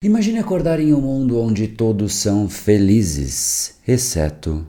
[0.00, 4.64] Imagine acordar em um mundo onde todos são felizes, exceto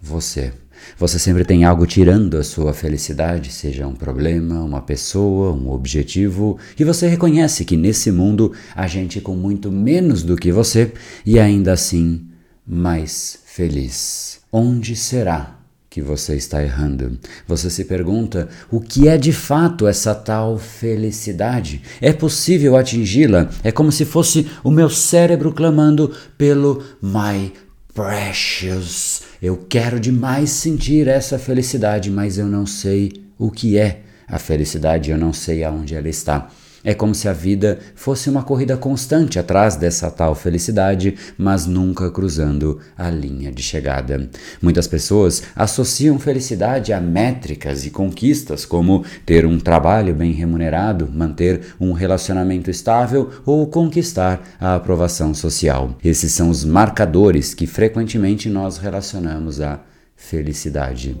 [0.00, 0.52] você.
[0.96, 6.56] Você sempre tem algo tirando a sua felicidade, seja um problema, uma pessoa, um objetivo,
[6.78, 10.92] e você reconhece que nesse mundo há gente com muito menos do que você
[11.26, 12.28] e ainda assim
[12.64, 14.38] mais feliz.
[14.52, 15.59] Onde será
[15.90, 17.18] que você está errando.
[17.48, 21.82] Você se pergunta o que é de fato essa tal felicidade?
[22.00, 23.50] É possível atingi-la?
[23.64, 27.52] É como se fosse o meu cérebro clamando pelo my
[27.92, 29.22] precious.
[29.42, 35.10] Eu quero demais sentir essa felicidade, mas eu não sei o que é a felicidade,
[35.10, 36.48] eu não sei aonde ela está.
[36.82, 42.10] É como se a vida fosse uma corrida constante atrás dessa tal felicidade, mas nunca
[42.10, 44.28] cruzando a linha de chegada.
[44.62, 51.74] Muitas pessoas associam felicidade a métricas e conquistas, como ter um trabalho bem remunerado, manter
[51.78, 55.96] um relacionamento estável ou conquistar a aprovação social.
[56.02, 59.80] Esses são os marcadores que frequentemente nós relacionamos à
[60.16, 61.16] felicidade.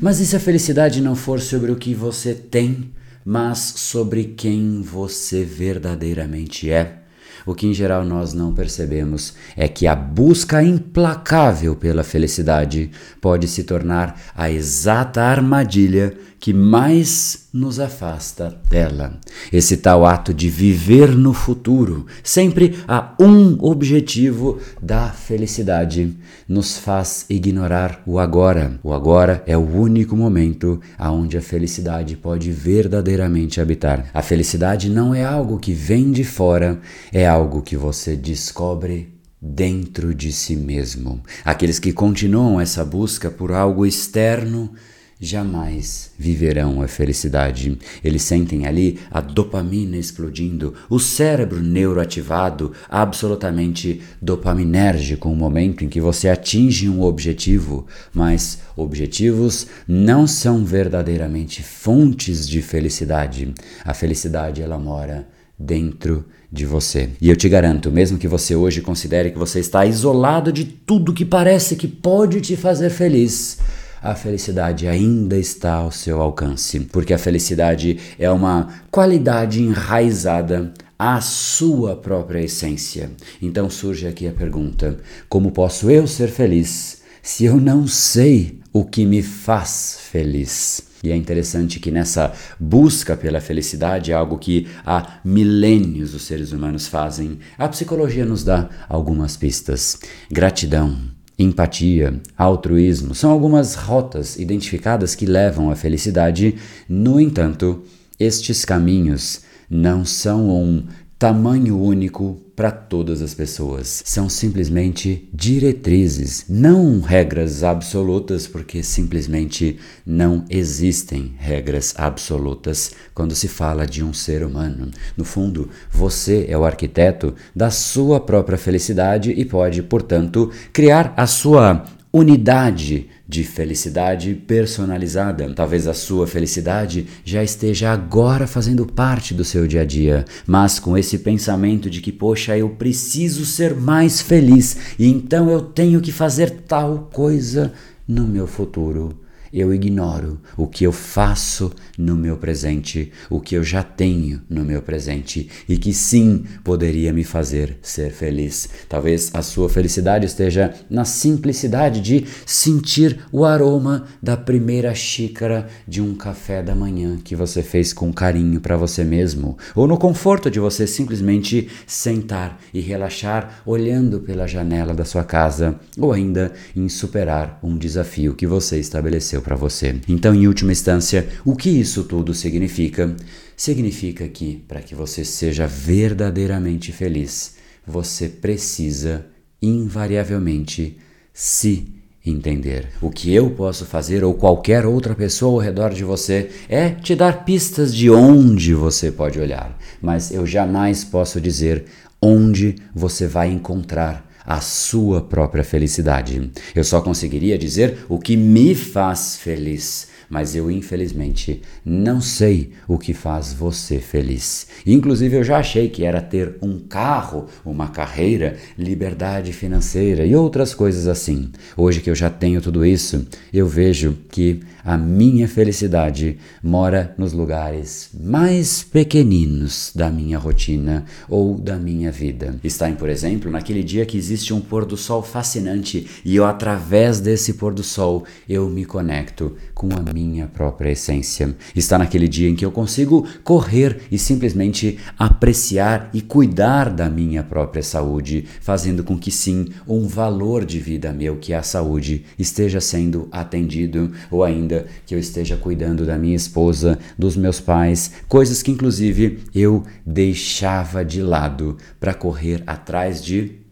[0.00, 2.90] Mas e se a felicidade não for sobre o que você tem,
[3.24, 7.03] mas sobre quem você verdadeiramente é?
[7.46, 13.46] O que em geral nós não percebemos é que a busca implacável pela felicidade pode
[13.48, 19.18] se tornar a exata armadilha que mais nos afasta dela.
[19.50, 26.14] Esse tal ato de viver no futuro, sempre a um objetivo da felicidade,
[26.46, 28.78] nos faz ignorar o agora.
[28.82, 34.10] O agora é o único momento aonde a felicidade pode verdadeiramente habitar.
[34.12, 36.78] A felicidade não é algo que vem de fora,
[37.10, 41.20] é algo que você descobre dentro de si mesmo.
[41.44, 44.70] Aqueles que continuam essa busca por algo externo
[45.18, 47.76] jamais viverão a felicidade.
[48.04, 56.00] Eles sentem ali a dopamina explodindo, o cérebro neuroativado, absolutamente dopaminérgico, um momento em que
[56.00, 63.52] você atinge um objetivo, mas objetivos não são verdadeiramente fontes de felicidade.
[63.84, 65.26] A felicidade ela mora
[65.58, 67.08] dentro de você.
[67.18, 71.14] E eu te garanto, mesmo que você hoje considere que você está isolado de tudo
[71.14, 73.56] que parece que pode te fazer feliz,
[74.02, 81.22] a felicidade ainda está ao seu alcance, porque a felicidade é uma qualidade enraizada à
[81.22, 83.10] sua própria essência.
[83.40, 88.84] Então surge aqui a pergunta: como posso eu ser feliz se eu não sei o
[88.84, 90.82] que me faz feliz?
[91.04, 96.50] E é interessante que nessa busca pela felicidade, é algo que há milênios os seres
[96.50, 100.00] humanos fazem, a psicologia nos dá algumas pistas.
[100.28, 100.98] Gratidão
[101.38, 106.56] Empatia, altruísmo são algumas rotas identificadas que levam à felicidade.
[106.88, 107.82] No entanto,
[108.20, 110.84] estes caminhos não são um
[111.18, 114.02] tamanho único para todas as pessoas.
[114.04, 123.86] São simplesmente diretrizes, não regras absolutas, porque simplesmente não existem regras absolutas quando se fala
[123.86, 124.90] de um ser humano.
[125.16, 131.26] No fundo, você é o arquiteto da sua própria felicidade e pode, portanto, criar a
[131.26, 135.52] sua unidade de felicidade personalizada.
[135.52, 140.78] Talvez a sua felicidade já esteja agora fazendo parte do seu dia a dia, mas
[140.78, 146.00] com esse pensamento de que, poxa, eu preciso ser mais feliz e então eu tenho
[146.00, 147.72] que fazer tal coisa
[148.06, 149.23] no meu futuro
[149.54, 154.64] eu ignoro o que eu faço no meu presente, o que eu já tenho no
[154.64, 158.68] meu presente e que sim poderia me fazer ser feliz.
[158.88, 166.02] Talvez a sua felicidade esteja na simplicidade de sentir o aroma da primeira xícara de
[166.02, 170.50] um café da manhã que você fez com carinho para você mesmo, ou no conforto
[170.50, 176.88] de você simplesmente sentar e relaxar olhando pela janela da sua casa, ou ainda em
[176.88, 179.94] superar um desafio que você estabeleceu para você.
[180.08, 183.14] Então, em última instância, o que isso tudo significa?
[183.56, 187.54] Significa que, para que você seja verdadeiramente feliz,
[187.86, 189.26] você precisa
[189.62, 190.98] invariavelmente
[191.32, 191.94] se
[192.24, 192.88] entender.
[193.02, 197.14] O que eu posso fazer ou qualquer outra pessoa ao redor de você é te
[197.14, 201.84] dar pistas de onde você pode olhar, mas eu jamais posso dizer
[202.20, 206.50] onde você vai encontrar a sua própria felicidade.
[206.74, 212.98] Eu só conseguiria dizer o que me faz feliz, mas eu infelizmente não sei o
[212.98, 214.66] que faz você feliz.
[214.86, 220.74] Inclusive eu já achei que era ter um carro, uma carreira, liberdade financeira e outras
[220.74, 221.50] coisas assim.
[221.76, 227.32] Hoje que eu já tenho tudo isso, eu vejo que a minha felicidade mora nos
[227.32, 232.54] lugares mais pequeninos da minha rotina ou da minha vida.
[232.62, 236.44] Está em, por exemplo, naquele dia que existe um pôr do sol fascinante e eu
[236.44, 241.56] através desse pôr do sol eu me conecto com a minha própria essência.
[241.74, 247.42] Está naquele dia em que eu consigo correr e simplesmente apreciar e cuidar da minha
[247.42, 252.24] própria saúde, fazendo com que sim, um valor de vida meu que é a saúde
[252.38, 254.73] esteja sendo atendido ou ainda
[255.06, 261.04] que eu esteja cuidando da minha esposa, dos meus pais, coisas que inclusive eu deixava
[261.04, 263.63] de lado para correr atrás de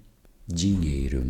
[0.52, 1.24] dinheiro.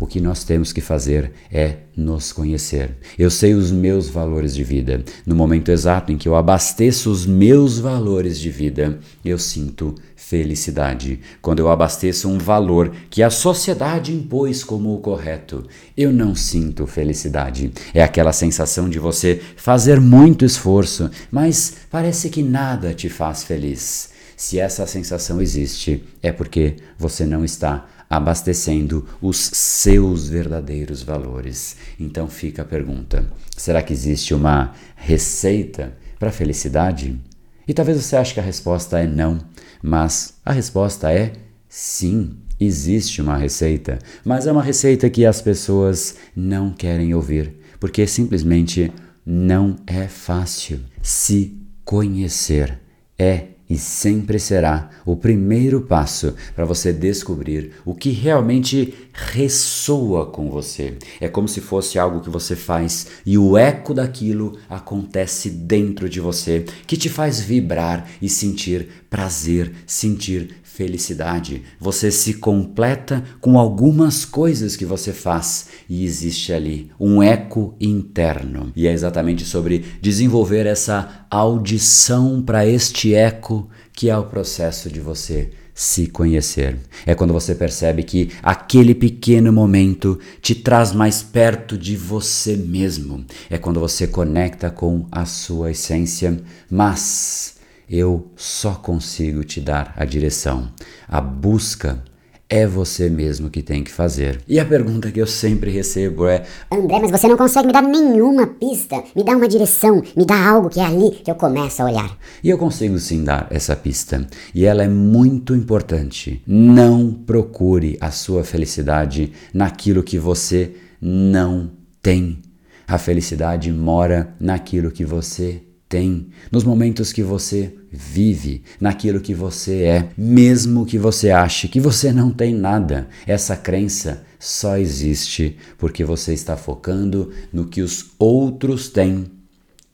[0.00, 2.96] O que nós temos que fazer é nos conhecer.
[3.18, 5.02] Eu sei os meus valores de vida.
[5.26, 11.18] No momento exato em que eu abasteço os meus valores de vida, eu sinto felicidade.
[11.42, 15.66] Quando eu abasteço um valor que a sociedade impôs como o correto,
[15.96, 17.72] eu não sinto felicidade.
[17.92, 24.10] É aquela sensação de você fazer muito esforço, mas parece que nada te faz feliz.
[24.36, 31.76] Se essa sensação existe, é porque você não está abastecendo os seus verdadeiros valores.
[31.98, 37.18] Então fica a pergunta: será que existe uma receita para a felicidade?
[37.66, 39.38] E talvez você ache que a resposta é não,
[39.82, 41.32] mas a resposta é
[41.68, 42.36] sim.
[42.60, 48.92] Existe uma receita, mas é uma receita que as pessoas não querem ouvir, porque simplesmente
[49.24, 50.80] não é fácil.
[51.00, 52.80] Se conhecer
[53.16, 60.50] é e sempre será o primeiro passo para você descobrir o que realmente ressoa com
[60.50, 60.96] você.
[61.20, 66.20] É como se fosse algo que você faz e o eco daquilo acontece dentro de
[66.20, 71.64] você, que te faz vibrar e sentir prazer, sentir felicidade.
[71.80, 78.72] Você se completa com algumas coisas que você faz e existe ali um eco interno.
[78.76, 85.00] E é exatamente sobre desenvolver essa audição para este eco que é o processo de
[85.00, 86.78] você se conhecer.
[87.04, 93.24] É quando você percebe que aquele pequeno momento te traz mais perto de você mesmo.
[93.50, 96.40] É quando você conecta com a sua essência,
[96.70, 97.57] mas
[97.88, 100.68] eu só consigo te dar a direção.
[101.08, 102.02] A busca
[102.48, 104.40] é você mesmo que tem que fazer.
[104.48, 107.82] E a pergunta que eu sempre recebo é: André, mas você não consegue me dar
[107.82, 111.82] nenhuma pista, me dá uma direção, me dá algo que é ali que eu começo
[111.82, 112.18] a olhar.
[112.42, 116.42] E eu consigo sim dar essa pista, e ela é muito importante.
[116.46, 121.70] Não procure a sua felicidade naquilo que você não
[122.00, 122.38] tem.
[122.86, 129.82] A felicidade mora naquilo que você tem, nos momentos que você vive, naquilo que você
[129.84, 133.08] é, mesmo que você ache que você não tem nada.
[133.26, 139.26] Essa crença só existe porque você está focando no que os outros têm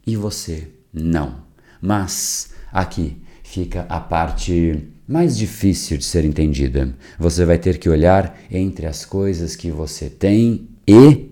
[0.06, 1.44] e você não.
[1.80, 6.94] Mas aqui fica a parte mais difícil de ser entendida.
[7.18, 11.30] Você vai ter que olhar entre as coisas que você tem e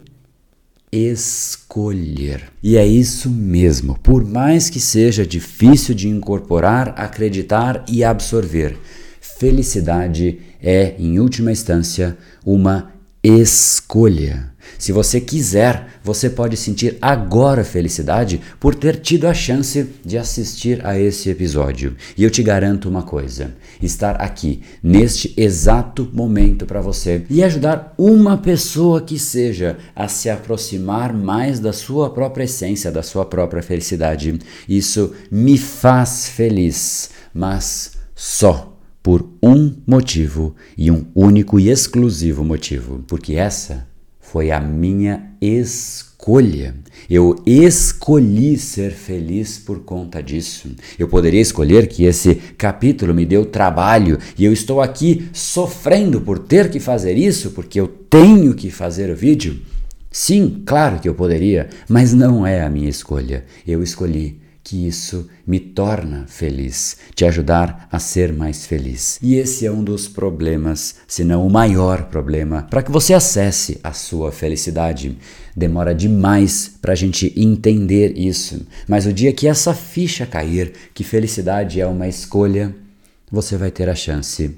[0.92, 2.52] escolher.
[2.62, 8.78] E é isso mesmo, por mais que seja difícil de incorporar, acreditar e absorver,
[9.18, 12.92] felicidade é, em última instância, uma
[13.22, 14.50] escolha.
[14.78, 20.84] Se você quiser, você pode sentir agora felicidade por ter tido a chance de assistir
[20.84, 21.96] a esse episódio.
[22.16, 27.94] E eu te garanto uma coisa: estar aqui neste exato momento para você e ajudar
[27.96, 33.62] uma pessoa que seja a se aproximar mais da sua própria essência, da sua própria
[33.62, 34.38] felicidade.
[34.68, 38.71] Isso me faz feliz, mas só
[39.02, 43.86] por um motivo e um único e exclusivo motivo, porque essa
[44.20, 46.74] foi a minha escolha.
[47.10, 50.70] Eu escolhi ser feliz por conta disso.
[50.98, 56.38] Eu poderia escolher que esse capítulo me deu trabalho e eu estou aqui sofrendo por
[56.38, 59.60] ter que fazer isso, porque eu tenho que fazer o vídeo.
[60.10, 63.44] Sim, claro que eu poderia, mas não é a minha escolha.
[63.66, 69.18] Eu escolhi que isso me torna feliz, te ajudar a ser mais feliz.
[69.20, 73.80] E esse é um dos problemas, se não o maior problema, para que você acesse
[73.82, 75.18] a sua felicidade.
[75.56, 81.04] Demora demais para a gente entender isso, mas o dia que essa ficha cair, que
[81.04, 82.74] felicidade é uma escolha,
[83.30, 84.56] você vai ter a chance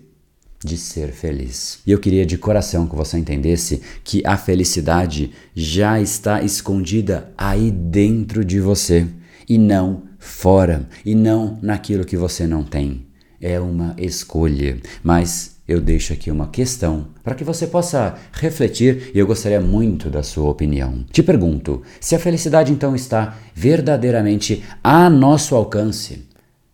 [0.62, 1.78] de ser feliz.
[1.86, 7.70] E eu queria de coração que você entendesse que a felicidade já está escondida aí
[7.70, 9.06] dentro de você
[9.48, 13.06] e não fora, e não naquilo que você não tem.
[13.40, 19.18] É uma escolha, mas eu deixo aqui uma questão para que você possa refletir e
[19.18, 21.04] eu gostaria muito da sua opinião.
[21.10, 26.26] Te pergunto: se a felicidade então está verdadeiramente a nosso alcance,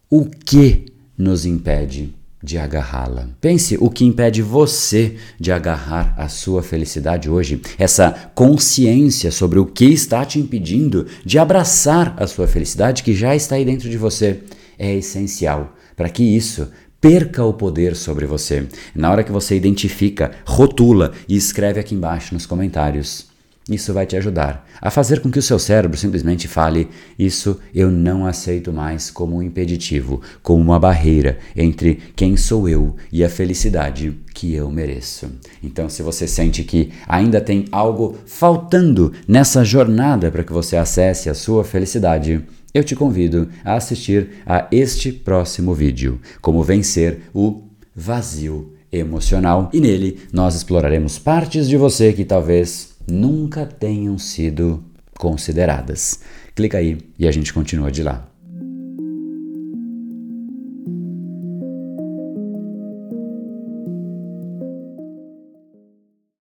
[0.09, 0.87] o que
[1.17, 3.29] nos impede de agarrá-la.
[3.41, 9.67] Pense o que impede você de agarrar a sua felicidade hoje, essa consciência sobre o
[9.67, 13.99] que está te impedindo de abraçar a sua felicidade que já está aí dentro de
[13.99, 14.41] você.
[14.79, 16.69] É essencial para que isso
[17.01, 18.67] perca o poder sobre você.
[18.95, 23.30] Na hora que você identifica, rotula e escreve aqui embaixo nos comentários.
[23.69, 26.89] Isso vai te ajudar a fazer com que o seu cérebro simplesmente fale:
[27.19, 32.97] Isso eu não aceito mais como um impeditivo, como uma barreira entre quem sou eu
[33.13, 35.31] e a felicidade que eu mereço.
[35.63, 41.29] Então, se você sente que ainda tem algo faltando nessa jornada para que você acesse
[41.29, 47.63] a sua felicidade, eu te convido a assistir a este próximo vídeo: Como vencer o
[47.95, 49.71] vazio emocional.
[49.73, 54.85] E nele nós exploraremos partes de você que talvez nunca tenham sido
[55.19, 56.21] consideradas.
[56.55, 58.30] Clica aí e a gente continua de lá.